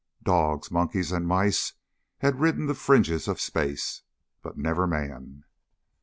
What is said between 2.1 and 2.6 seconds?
had